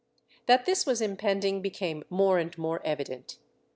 That 0.47 0.65
this 0.65 0.87
was 0.87 0.99
impending 0.99 1.61
became 1.61 2.03
more 2.09 2.39
and 2.39 2.57
more 2.57 2.81
evident. 2.83 3.37